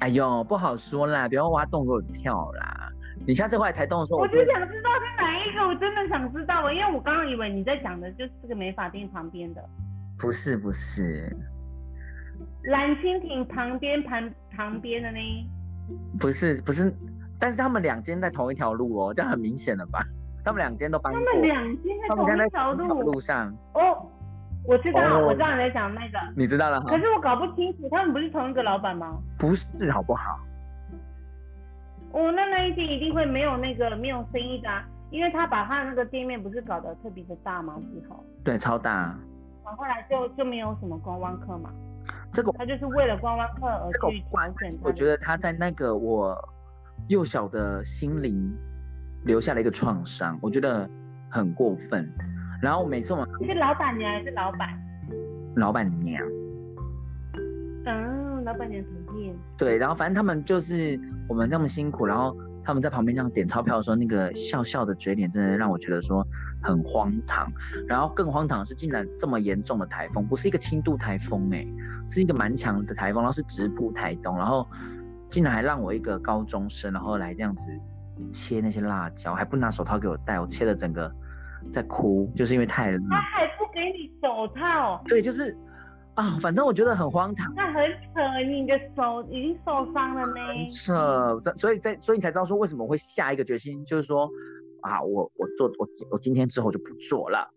[0.00, 2.90] 哎呦，不好说啦，不要挖洞给我跳啦。
[3.26, 9.64] 你下次回来台东的时候，我就想知道是哪一个，我真的想知道，因为我刚刚以为你在讲的就是这个美发店旁边的。
[10.18, 11.34] 不是不是，
[12.64, 15.18] 蓝蜻蜓旁边旁旁边的呢？
[16.18, 16.92] 不是不是，
[17.38, 20.00] 但是他们两间在同一条路哦，这样很明显了吧？
[20.44, 21.20] 他们两间都搬过。
[21.20, 24.10] 他们两间在同一条路上哦。
[24.68, 26.80] 我知道，我知道你在讲那个，你知道了。
[26.82, 29.18] 可是我搞不清楚，他们不是同一个老板吗？
[29.38, 30.38] 不是，好不好？
[32.12, 37.74] 哦，那那一间一定会没有那个没有生意的，啊因为他把他的那个店面不是搞得特别的大吗？
[37.92, 39.16] 之后对，超大。
[39.64, 41.70] 然后来就就没有什么观光客嘛。
[42.32, 44.52] 这个他就是为了观光客而去关。
[44.82, 46.36] 我觉得他在那个我
[47.08, 48.52] 幼小的心灵
[49.24, 50.90] 留下了一个创伤，我觉得
[51.30, 52.12] 很过分。
[52.60, 54.68] 然后每次我们你是老板娘还是老板？
[55.56, 56.22] 老板娘，
[57.86, 59.32] 嗯，老板娘同意。
[59.56, 66.26] 对，然后反正他们就是我们这么辛苦，然后他们在旁边这样点钞票的时候，那个笑笑的嘴脸，真的让我觉得说
[66.62, 67.50] 很荒唐。
[67.88, 71.66] 然后更荒唐的是，竟然这么严重的台风，不是一个轻度台风，哎，
[72.08, 74.66] 是一个蛮强的台风，然后是直扑台东，然后
[75.30, 77.70] 竟然还让我一个高中生，然后来这样子
[78.30, 81.10] 切那些辣椒，还不拿手套给我戴，我切的整个
[81.72, 83.00] 在哭，就是因为太冷。
[83.08, 85.56] 他还不给你手套，对，就是
[86.14, 87.52] 啊，反正我觉得很荒唐。
[87.54, 87.74] 那很
[88.14, 90.34] 扯，你的手已经受伤了呢。
[90.48, 94.30] 很扯，这所以在所以你才知道说为什么会下一个决心，就是说
[94.80, 97.50] 啊，我我做我我今天之后就不做了。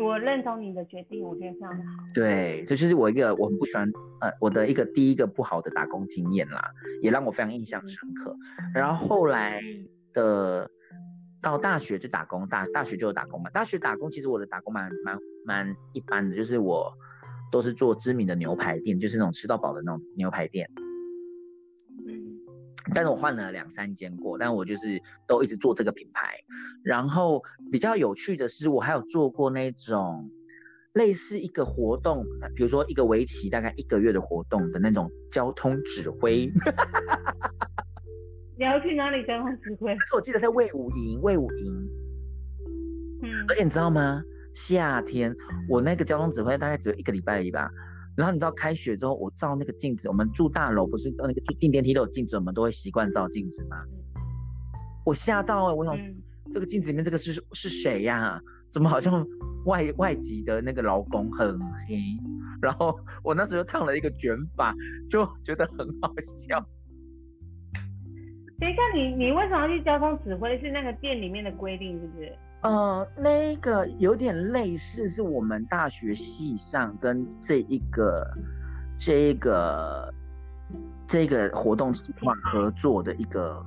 [0.00, 1.90] 我认同你的决定，我觉得非常的好。
[2.14, 6.62] 对，这就是我一个我很不喜欢呃我的一个第一个不好的打工经验啦，
[7.02, 8.32] 也让我非常印象深刻。
[8.72, 9.60] 然后后来
[10.12, 10.70] 的
[11.40, 13.48] 到大学就打工，大大学就有打工嘛。
[13.50, 16.92] 大学打工其实我的打工蛮蛮蛮一般的，就是我
[17.52, 20.68] 都是做知名的牛排店，就是那种吃到饱的那种牛排店。
[22.06, 22.40] 嗯，
[22.94, 26.38] 但是我换了两三间过，但我就是都一直做这个品牌。
[26.82, 30.30] 然后比较有趣的是，我还有做过那种
[30.92, 32.24] 类似一个活动，
[32.56, 36.50] 比如说一个为期大概一个月的活动的那种交通指挥。
[38.58, 39.94] 你要去哪里交通指挥？
[39.94, 41.88] 但是我记得在魏武营，魏武营，
[43.22, 44.20] 嗯而且你知道吗？
[44.52, 45.32] 夏天
[45.68, 47.70] 我那个交通指挥大概只有一个礼拜而已吧。
[48.16, 53.76] 然后你知道开学之后，我照那个镜子，我们住大楼不是那个住进电梯都有镜子，我们都会习惯照镜子吗？
[55.06, 56.16] 我吓到了，我想嗯，
[56.52, 58.40] 这个镜子里面这个是是谁呀、
[58.72, 59.24] 怎么好像
[59.66, 61.94] 外外籍的那个劳工很黑？
[62.60, 64.74] 然后我那时候烫了一个卷发，
[65.08, 66.68] 就觉得很好笑。
[68.60, 70.58] 等一下，你你为什么要去交通指挥？
[70.58, 72.32] 是那个店里面的规定，是不是？
[72.62, 78.26] 呃，那个有点类似，是我们大学系上跟这一个
[78.96, 80.12] 这一个
[81.06, 83.64] 这个活动计划合作的一个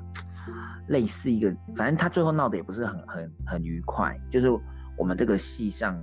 [0.87, 4.49] 类似一个，反正他最后闹得也不是很很很愉快，就是
[4.97, 5.97] 我们这个系上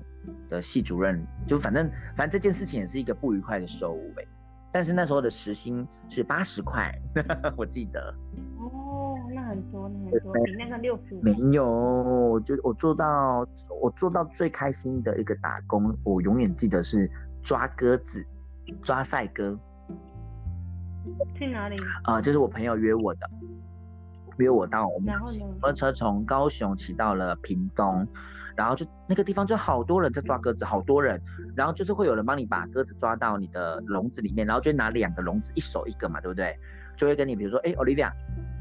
[0.49, 4.27] 的系主任，就反正反正这件事情也是一个不愉快的收尾。
[4.73, 6.93] 但是那时候的时薪是八十块，
[7.57, 8.15] 我记得。
[8.59, 11.23] 哦，那很多，那很多，比那个六十五。
[11.23, 13.47] 没有，我觉得我做到
[13.81, 17.11] 我做到最开心的一个打工，我永远记得是
[17.43, 18.25] 抓鸽子，
[18.83, 19.59] 抓赛鸽
[21.35, 21.77] 去哪里？
[22.05, 23.31] 啊、就是我朋友约我的，
[24.37, 25.39] 约我到我们然后呢？
[25.61, 28.07] 摩托车从高雄骑到了屏东，
[28.59, 31.23] 然后就那个地方就好多人在抓鸽子，好多人，
[31.55, 36.59] 然后就是会有人帮你把鸽子抓到你的笼子里面，然后就拿两个笼子，一手一个嘛，对不对？
[36.97, 38.11] 就会跟你比如说，哎，Olivia，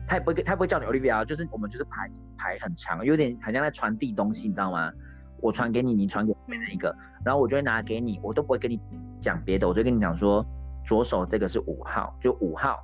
[0.07, 2.07] 他也不会他不会叫你 Olivia，就是我们就是排
[2.37, 4.93] 排很长，有点好像在传递东西，你知道吗？
[5.41, 8.79] 我传给你，你传给别人一个，然后我就会拿给你，我都不会跟你
[9.19, 10.45] 讲别的，我就跟你讲说，
[10.85, 12.77] 左手这个是五号，就五号，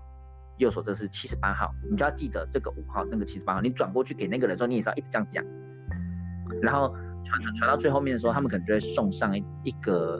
[0.57, 5.45] 右手这是七十八号，你就要记得这个五号，那个七十八号，你转过去给那个人的时候，你也是要一直这样讲，
[6.63, 10.19] 然后传传传到最后面的时候，他们可能就会送上一一个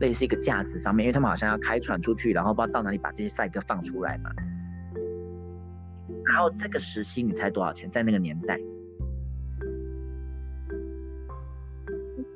[0.00, 4.30] 类似一个架子上面，因为他们好像要开船出去，然后不知道到哪里把这些赛鸽放出来嘛。
[6.26, 7.90] 然后这个时薪你猜多少钱？
[7.90, 8.58] 在那个年代，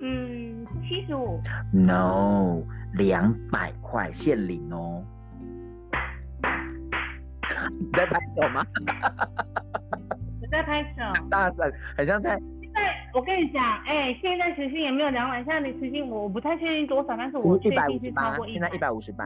[0.00, 1.38] 嗯，七十五。
[1.72, 2.62] No，
[2.94, 5.04] 两百块现领哦。
[7.78, 8.64] 你在拍手吗？
[10.40, 11.28] 我在拍手。
[11.30, 12.40] 大声，很像在
[13.14, 19.24] 我跟你讲，哎、现在时薪也没有两百，现在的时薪我我不太确定多少，但是我确一百五定是超十八过，现在一百五十八。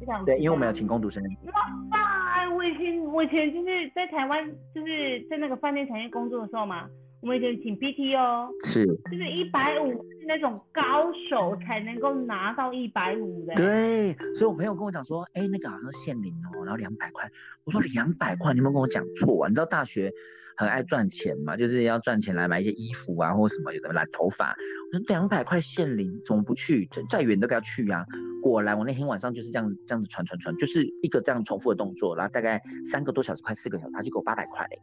[0.00, 0.24] 一百五。
[0.24, 1.22] 对，因为我们有请工读生。
[1.22, 6.88] 哇，我以前我以前就是在台湾，就是在那个饭店产业工作的时候嘛，
[7.20, 13.54] 我们以前请 PT 哦，是，就是一百五是那种高手才能够拿到一百五的。
[13.54, 17.30] 对，所以我朋友跟我讲说，哎，那个好像是现领哦，然后两百块。
[17.64, 19.48] 我说两百块，你有没有跟我讲错啊？
[19.48, 20.12] 你知道大学
[20.56, 24.56] 很爱赚钱嘛，就是要赚钱来买一些衣服啊，或什么有的染头发。
[24.92, 26.88] 我说两百块现领，怎么不去？
[26.92, 28.04] 再再远都要去啊。
[28.42, 34.82] 果然，我那天晚上就是这样这样子传传传，就是一个这样重复的动作，然后大概三个多小时，快四个小时，他就给我八百块嘞，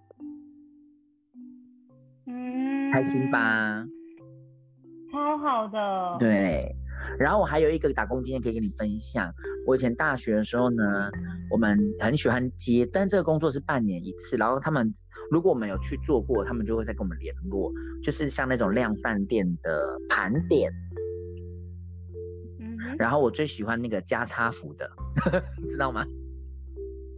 [2.27, 3.29] 嗯，开心？
[3.29, 3.85] 吧？
[5.11, 6.17] 超好的。
[6.19, 6.75] 对，
[7.19, 9.33] 然后我还有一个打工经验可以跟你分享。
[9.65, 11.11] 我以前大学的时候呢，
[11.49, 14.37] 我们很喜欢接，但这个工作是半年一次。
[14.37, 14.93] 然后他们
[15.31, 17.71] 如果我们有去做过，他们就会再跟我们联络，
[18.03, 20.71] 就是像那种量饭店的盘点。
[22.59, 24.89] 嗯，然后我最喜欢那个加差服的，
[25.69, 26.05] 知道吗？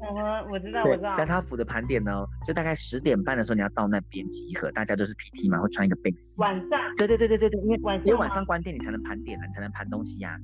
[0.01, 1.13] 我我知道，我知道，。
[1.13, 6.37] 加差服的盘点呢，就大概十点半的时候你要到那边集合，大家就是 PT 嘛，会穿一个背心。
[6.39, 10.35] 晚上，对对对对对对，因为晚上因为晚上关店，你才能盘点啊，你才能盘东西呀、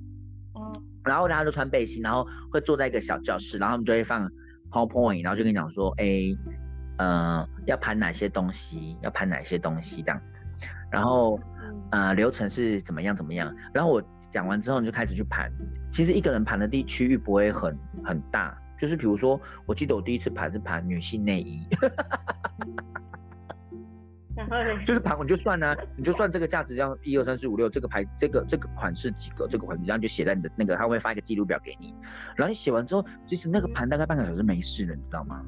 [0.55, 4.29] 嗯，然后大家都穿背心，然后会坐在一个小教室，然后他们就会放
[4.69, 6.05] PowerPoint，然后就跟你讲说，哎，
[6.97, 10.43] 呃，要盘哪些东西，要盘哪些东西这样子，
[10.91, 15.51] 然后嗯呃流程是怎么样怎么样，然后我讲完之后你就开始去盘，
[15.91, 21.65] 其实一个人盘的地区域不会很很大，就是比如说，我记得我第一次盘是盘女性内衣，
[24.35, 31.93] 然后呢就是盘我就算呢、你就算这个价值这样一二三四五六，这个牌这个这个款式几个，这个款式，然后就写在你的那个，他会发一个记录表给你，
[32.35, 35.43] 然后你写完之后，其实那个盘大概半个小时没事了，你知道吗？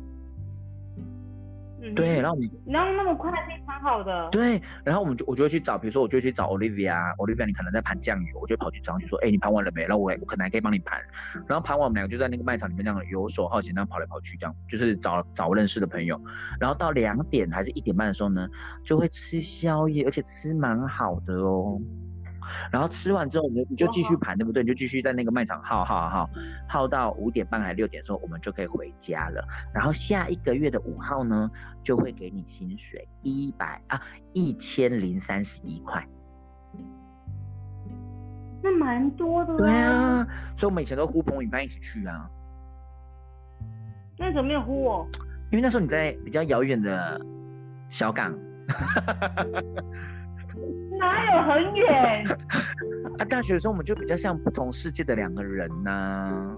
[1.82, 9.84] 嗯对，然后你然后那么快非常好的，对，然后我们就我就会去找，比如说我就会去找 Olivia，Olivia 你可能在盘酱油，我就跑去找你说，哎，你盘完了没？
[9.84, 11.00] 然后我我可能还可以帮你盘，
[11.48, 16.20] 然后盘完我们两个就在那个卖场里面这样游手好闲，这样跑来跑去，这样就是找找认识的朋友，
[16.60, 18.48] 然后到两点还是一点半的时候呢，
[18.84, 21.80] 就会吃宵夜，而且吃蛮好的哦。
[22.72, 24.64] 然后吃完之后，你就你就继续盘，对不对？
[24.64, 26.30] 你就继续在那个卖场耗耗耗
[26.68, 29.44] 耗到五点半还六点的时候，我们就可以回家了。
[29.74, 31.50] 然后下一个月的五号呢，
[31.84, 34.02] 就会给你薪水一百啊
[34.34, 36.08] 一千零三十一块。
[38.62, 42.30] 那蛮多的对，啊，所以我们以前都呼朋引伴一起去啊。
[44.18, 45.08] 那怎么没有呼我？
[45.50, 47.20] 因为那时候你在比较遥远的
[47.88, 48.38] 小港
[51.00, 52.26] 哪有很远？
[53.18, 56.56] 啊，大学的时候我们就比较像不同世界的两个人呐、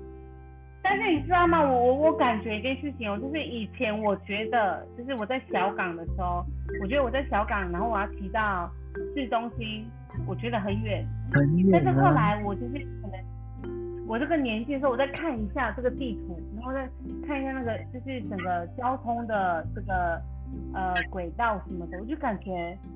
[0.84, 1.62] 但是你知道吗？
[1.64, 6.44] 我我我感觉一件事情哦，就是以前我觉得，就是我在小港的时候，
[6.82, 8.70] 我觉得我在小港，然后我要骑到
[9.16, 9.88] 市中心，
[10.28, 11.06] 我觉得很远。
[11.34, 12.12] 很但是后。
[12.12, 16.90] 来我就是可能我这个年纪的时候，我再看一下这个地图，然后再
[17.28, 20.22] 看一下那个就是整个交通的这个
[20.74, 22.91] 呃轨道什么的，我就感觉嗯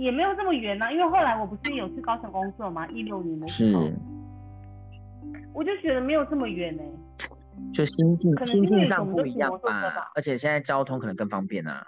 [0.00, 3.94] 也没有这么远呢、因为后来我不是有去高雄工作嘛，一六年的时候，是，
[5.54, 6.82] 我就觉得没有这么远呢、
[7.72, 11.86] 就心境心境上不一样吧吧，而且现在交通可能更方便啊。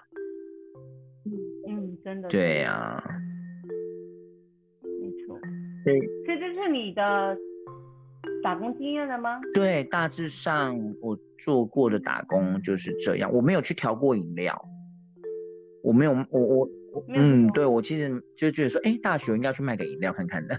[1.67, 2.29] 嗯，真的。
[2.29, 3.03] 对啊，
[4.83, 5.37] 没错。
[5.83, 7.37] 所以所以这是你的
[8.43, 9.39] 打工经验了吗？
[9.53, 14.65] 对，大致上我做过的打工就是这样，我没有去调过饮料，
[15.83, 16.69] 我没有，我我
[17.07, 20.57] 嗯，调对我其实就觉得说，哎，大学应该去卖个饮料看看的，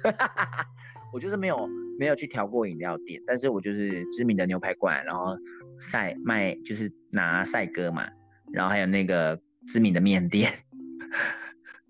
[1.12, 1.68] 我就是没有
[1.98, 5.36] 没有去调过饮料店，但是我就是知名的牛排馆，然后
[5.78, 8.08] 赛卖就是拿赛哥嘛，
[8.52, 10.50] 然后还有那个知名的面店，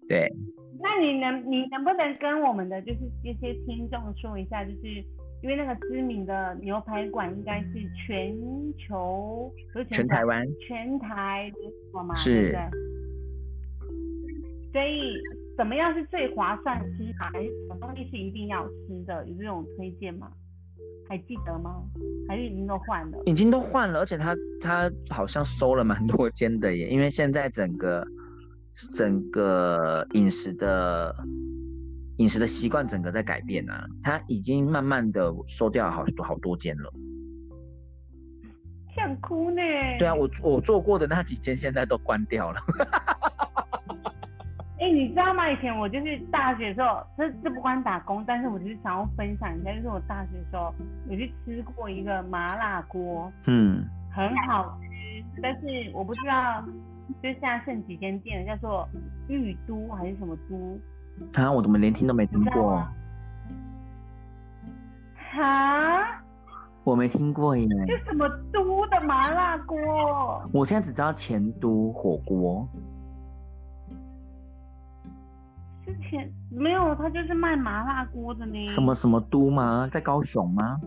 [0.09, 0.29] 对，
[0.81, 4.89] 那你能你能不能跟我们的就是这些听众说一下，就是
[5.43, 7.69] 因为那个知名的牛排馆应该是
[8.07, 8.37] 全
[8.77, 12.61] 球不是全台湾全台连锁嘛，是对？
[14.73, 15.21] 所以
[15.57, 19.27] 怎么样是最划算吃法，还是什么东西是一定要吃的？
[19.27, 20.33] 有这种推荐吗？
[21.09, 21.83] 还记得吗？
[22.27, 23.19] 还是已经都换了？
[23.27, 28.07] 已经都换了，而且他他好像收了蛮多间的耶，因为现在整个
[28.95, 31.15] 整个饮食的
[32.17, 36.91] 饮食的习惯整个在改变啊，他已经慢慢的收掉好多好多间了。
[38.95, 39.61] 想哭呢。
[39.99, 42.61] 对啊，我我做过的那几间现在都关掉了。
[44.83, 45.49] 哎、你知道吗？
[45.49, 50.75] 以前我就是大学的时候，这这不关打工，但是我就是想要分享一下，就是我大学的时候
[51.09, 55.61] 我去吃过一个麻辣锅，嗯，很好吃，但是
[55.95, 56.61] 我不知道，
[57.23, 58.89] 就是现在剩几间店了，叫做
[59.29, 61.41] 玉都还是什么都？
[61.41, 62.93] 啊，我怎么连听都没听过你知道吗？
[65.31, 66.23] 哈，
[66.83, 67.69] 我没听过耶。
[67.87, 70.43] 就什么都的麻辣锅？
[70.53, 72.69] 我现在只知道前都火锅，
[75.93, 78.67] 之前没有，他就是卖麻辣锅的呢。
[78.67, 79.89] 什么什么都吗？
[79.93, 80.81] 在高雄吗？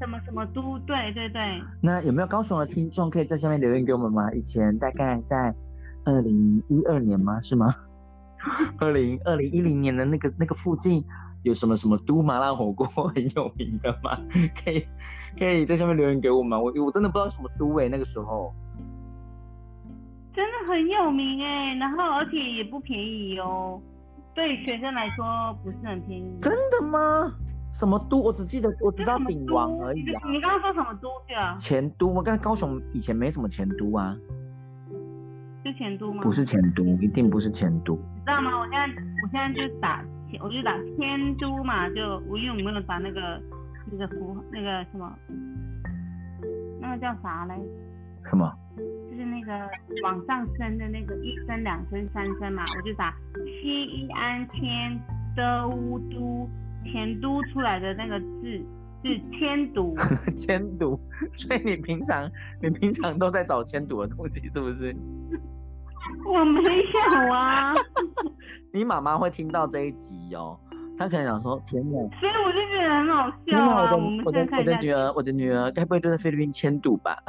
[0.00, 0.78] 什么什么都？
[0.80, 1.40] 对对对。
[1.80, 4.30] 那有没有高雄的听众可以在下面留言给我们吗？
[4.32, 5.54] 以前大概在
[6.04, 7.40] 二零一二年吗？
[7.40, 7.74] 是吗？
[8.78, 11.02] 二零二零一零年的那个那个附近
[11.42, 14.18] 有什么什么都麻辣火锅很有名的吗？
[14.62, 14.86] 可以
[15.38, 16.60] 可以在下面留言给我们。
[16.62, 18.54] 我我真的不知道什么都哎、那个时候
[20.34, 23.80] 真的很有名哎，然后而且也不便宜哦，
[24.36, 26.38] 对学生来说不是很便宜。
[26.40, 27.34] 真的吗？
[27.72, 30.22] 什么都我只记得我只知道鼎王而已啊。
[30.26, 31.56] 你你刚刚说什么都对啊？
[31.58, 34.16] 前都，我看高雄以前没什么前都啊，
[35.64, 36.22] 是前都吗？
[36.22, 37.94] 不是前都，一定不是前都。
[37.96, 38.60] 你知道吗？
[38.60, 43.40] 我现在我现在就打前，我就打天都嘛，就我因为我没有打那个
[43.90, 45.12] 那个符那个什么，
[46.80, 47.54] 那个叫啥嘞？
[48.24, 48.50] 什么？
[49.16, 49.66] 就是那个
[50.02, 53.14] 往上升的那个一升、两升、三升嘛，我就打
[53.62, 55.00] 西一安天
[55.34, 56.46] 的乌都
[56.84, 58.62] 前都出来的那个字
[59.02, 59.96] 是千读，
[60.36, 61.00] 千读，
[61.34, 64.94] 所以你平常你平常都在找千读的东西，是不是？
[66.26, 67.72] 我没有啊，
[68.70, 70.60] 你妈妈会听到这一集哦，
[70.98, 71.98] 她可能想说：天哪！
[72.18, 73.92] 所以我就觉得很好，笑啊。
[74.24, 77.16] 我的我的我的女儿，我的女儿该不会都在菲律宾迁都吧？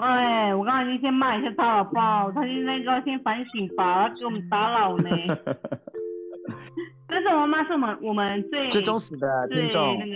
[0.00, 2.30] 哎，我刚才就先骂一下他好不好？
[2.32, 5.10] 他现在应该先反省吧，他给我们打扰呢。
[7.06, 10.12] 但是我妈妈是我们我们最最忠实的最听众那，个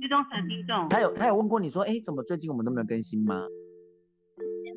[0.00, 0.88] 最忠实的听众。
[0.88, 3.42] 他有他有问过你说：哎，怎么最近我们都没有更新吗？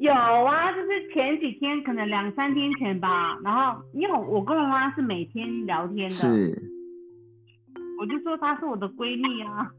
[0.03, 3.37] 有啊，就是前几天，可能两三天前吧。
[3.41, 6.61] 然后因为我跟我妈是每天聊天的，是，
[7.97, 9.71] 我就说她是我的闺蜜啊。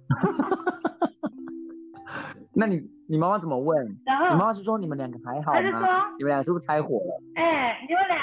[2.57, 3.77] 那你你妈妈怎么问？
[4.07, 7.23] 然你妈妈是说你们两个还好她就说吗？，你们俩是不是拆伙了？
[7.35, 8.17] 哎、你们俩，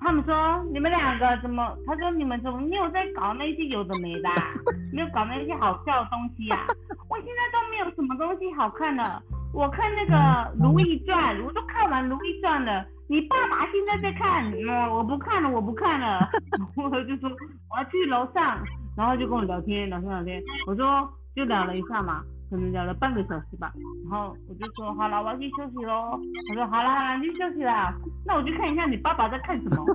[0.00, 1.78] 他们说你们两个怎么？
[1.86, 4.34] 他说你们怎么没有在搞那些有的没的、啊，
[4.92, 6.66] 没有搞那些好笑的东西啊？
[7.08, 9.22] 我现在都没有什么东西好看的。
[9.56, 10.14] 我看那个
[10.62, 12.84] 《如懿传》，我都看完《如懿传》了。
[13.08, 16.28] 你爸爸现在在看，嗯，我不看了，我不看了。
[16.76, 17.30] 我就说
[17.70, 18.62] 我要去楼上，
[18.94, 20.42] 然后就跟我聊天，聊天聊天。
[20.66, 23.72] 我说就聊了一下嘛，可能聊了半个小时吧。
[24.10, 26.20] 然后我就说好了，我要去休息喽。
[26.48, 27.94] 他说好了好了，你去休息啦。
[28.26, 29.86] 那我去看一下你爸爸在看什么。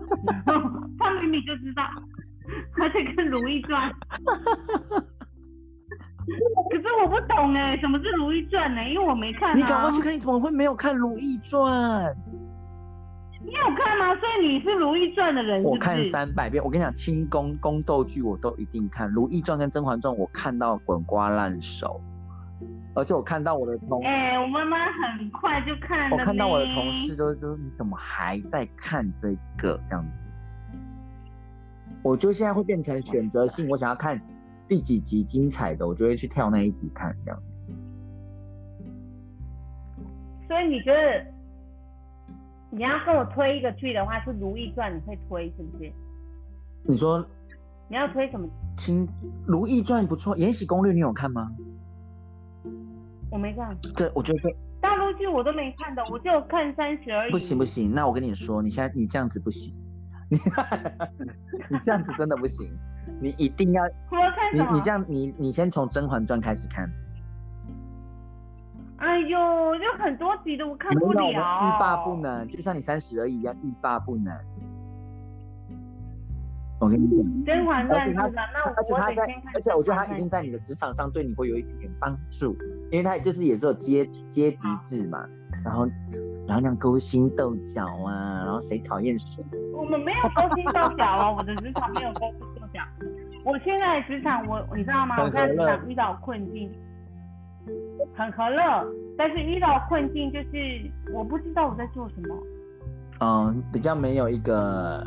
[0.47, 1.83] 然 后 他明明就知道
[2.75, 3.91] 他在看《如懿传》，
[6.69, 8.87] 可是我不懂哎，什么是《如懿传》呢？
[8.89, 9.53] 因为我没看、啊。
[9.55, 11.63] 你赶快去看，你怎么会没有看《如懿传》？
[13.43, 14.15] 你有看吗？
[14.15, 15.67] 所以你是《如懿传》的人是是？
[15.67, 16.63] 我看三百遍。
[16.63, 21.99] 我跟你讲，清宫宫斗剧我都一定看，《如懿传》跟《甄嬛传》我看到滚瓜烂熟，
[22.93, 26.15] 而且我看到我的同，哎、我妈妈很快就看了。
[26.15, 27.15] 我看到我的同事。
[27.15, 30.27] 就是说你怎么还在看这个这样子？
[32.03, 34.19] 我就现在会变成选择性，我想要看
[34.71, 37.61] 第几集精彩的，我就会去跳那一集看这样子。
[40.47, 41.25] 所以你觉得
[42.69, 45.91] 你要跟我推一个剧的话，是《如懿传》，你会推是不是？
[46.83, 47.19] 你说
[47.89, 48.47] 你要推什么？
[48.81, 49.05] 《清
[49.45, 51.51] 如懿传》不错，《延禧攻略》你有看吗？
[53.29, 57.31] 我没看，这我觉得这大陆剧我都没看的，我就看三十而已。
[57.33, 59.75] 不行不行，那我跟你说，你现在你这样子不行，
[60.29, 60.37] 你
[61.69, 62.73] 你这样子真的不行，
[63.19, 63.83] 你一定要？
[64.53, 66.89] 你你这样你你先从《甄嬛传》开始看，
[68.97, 69.37] 哎呦，
[69.77, 71.21] 就很多集的我看不了。
[71.21, 71.35] 们欲
[71.79, 72.15] 罢不。
[72.17, 74.33] 能，就像你三十而已一样欲罢不能。
[76.79, 78.41] 我跟你讲，甄嬛而且他传是吧？
[78.53, 79.23] 那我而且他在。
[79.53, 82.55] 而且我觉得他一定在你的职场上对你会有一点点帮助，
[82.91, 85.23] 因为他就是也是有阶阶级制嘛，
[85.63, 85.85] 然后
[86.47, 89.43] 然后那样勾心斗角啊，然后谁讨厌谁，
[89.73, 92.60] 我们没有勾心斗角啊，我的职场没有勾心
[93.43, 95.15] 我现在的职场，我你知道吗？
[95.21, 96.71] 我在职场遇到困境，
[98.15, 98.85] 很和乐，
[99.17, 102.35] 但是遇到困境就是我不知道我在做什么。
[103.19, 105.05] 嗯，比较没有一个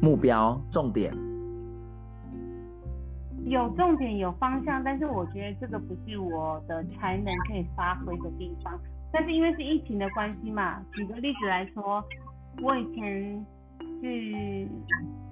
[0.00, 1.12] 目标重点。
[3.46, 8.78] 有重点有方向，但是我觉得这个不是我的才能可以发挥的地方。
[9.12, 12.04] 但是因为是疫情的关系嘛，举个例子来说，
[12.62, 13.44] 我以前
[14.00, 14.68] 是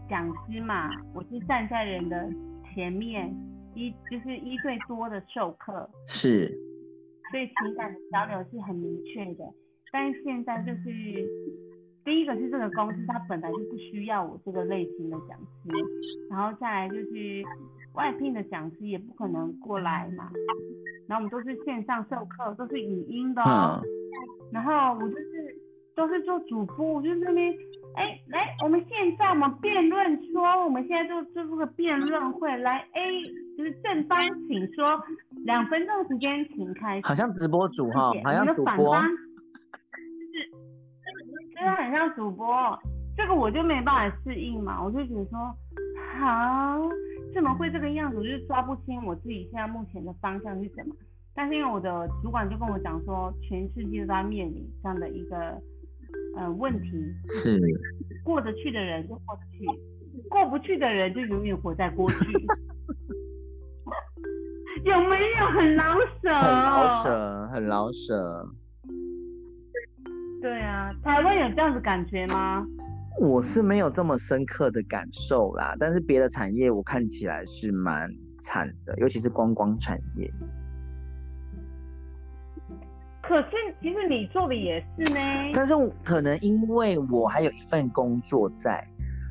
[0.09, 2.29] 讲师嘛，我是站在人的
[2.75, 3.35] 前面，
[3.75, 6.49] 一就是一对多的授课，是，
[7.31, 9.45] 所以情感的交流是很明确的。
[9.91, 10.85] 但是现在就是，
[12.05, 15.85] 第一个是这个公司它本来就不需要我这个类型的讲师，
[16.31, 17.43] 然后再来就是
[17.95, 20.31] 外聘的讲师也不可能过来嘛，
[21.07, 23.89] 然后我们都是线上授课，都是语音的、哦，嗯，
[24.53, 25.57] 然后我就是
[25.95, 27.55] 都是做主播，我就那边，
[27.99, 33.25] 哎，来，我们现在我们辩论说，我们现在就就是个辩论会，来 A
[33.57, 35.03] 就是正方请说，
[35.45, 37.03] 两分钟时间请开始。
[37.05, 39.09] 好像直播主哈好像主播，就
[41.11, 42.79] 是真的很像主播，
[43.17, 45.53] 这个我就没办法适应嘛，我就觉得说，
[46.21, 46.89] 好，
[47.35, 48.19] 怎么会这个样子？
[48.19, 50.95] 我就是抓不清我自己现在目前的方向是什么。
[51.35, 55.61] 但是因为我的主管就跟我讲说，全世界都在面临这样的一个
[56.37, 56.91] 呃问题，
[57.43, 57.61] 是，
[58.25, 59.67] 过得去的人就过得去，
[60.29, 62.17] 过不去的人就永远活在过去。
[64.85, 66.33] 有没有很老舍？
[66.41, 67.03] 很老。
[67.03, 68.49] 舍，很老舍。
[70.41, 72.65] 对啊，台湾有这样子感觉吗？
[73.21, 80.33] 我是没有这么深刻的感受啦，但是别的产业我看起来是蛮惨的，尤其是观光产业。
[83.29, 83.49] 可是
[83.83, 85.21] 其实你做的也是呢。
[85.53, 88.83] 但是可能因为我还有一份工作在，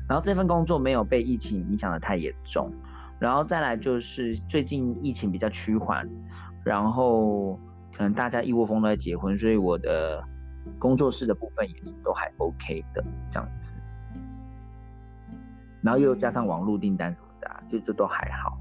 [0.08, 2.72] 然后这份工作没有被疫情影响的太严重，
[3.18, 6.08] 然后再来就是最近疫情比较趋缓，
[6.64, 7.58] 然后
[7.92, 10.22] 可能大家一窝蜂都在结婚，所以我的
[10.78, 13.74] 工作室的部分也是都还 OK 的这样子，
[15.82, 18.56] 然后又加上网络订单什么的、啊，就这都还好。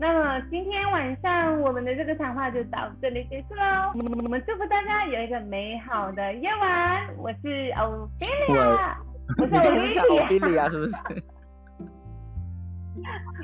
[0.00, 3.92] 那么今天晚上我们的这个谈话就到这里结束喽。
[4.24, 7.06] 我们祝福大家有一个美好的夜晚。
[7.18, 8.96] 我是欧菲利亚，
[9.36, 10.96] 我是你刚才欧讲欧菲利亚，菲利亚是不是？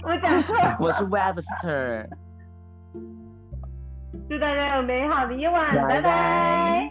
[0.03, 0.79] 我讲错了。
[0.81, 2.09] 我是 Webster。
[4.31, 6.91] 祝大家有美好的夜晚，拜拜拜